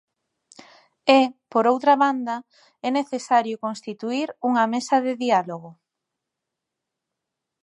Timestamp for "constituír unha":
3.65-4.65